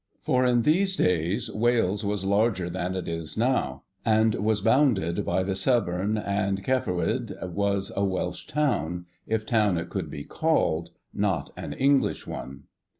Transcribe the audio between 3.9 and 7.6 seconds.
and was bounded by the Severn, and Cærffawydd